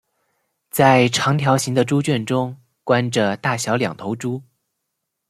[0.71, 4.41] 在长条形的猪圈中关着大小两头猪。